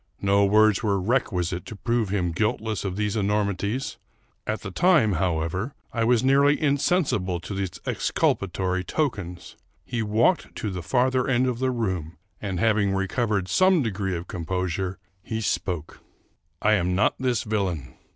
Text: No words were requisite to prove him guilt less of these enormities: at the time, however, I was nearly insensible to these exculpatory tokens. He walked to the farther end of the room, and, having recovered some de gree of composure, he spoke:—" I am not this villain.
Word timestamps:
No 0.23 0.45
words 0.45 0.81
were 0.81 0.99
requisite 0.99 1.63
to 1.67 1.75
prove 1.75 2.09
him 2.09 2.31
guilt 2.31 2.59
less 2.59 2.83
of 2.83 2.95
these 2.95 3.15
enormities: 3.15 3.97
at 4.47 4.61
the 4.61 4.71
time, 4.71 5.11
however, 5.11 5.75
I 5.93 6.05
was 6.05 6.23
nearly 6.23 6.59
insensible 6.59 7.39
to 7.41 7.53
these 7.53 7.79
exculpatory 7.85 8.83
tokens. 8.83 9.57
He 9.85 10.01
walked 10.01 10.55
to 10.55 10.71
the 10.71 10.81
farther 10.81 11.27
end 11.27 11.45
of 11.45 11.59
the 11.59 11.69
room, 11.69 12.17
and, 12.41 12.59
having 12.59 12.95
recovered 12.95 13.47
some 13.47 13.83
de 13.83 13.91
gree 13.91 14.15
of 14.17 14.27
composure, 14.27 14.97
he 15.21 15.39
spoke:—" 15.39 15.99
I 16.63 16.73
am 16.73 16.95
not 16.95 17.13
this 17.19 17.43
villain. 17.43 17.93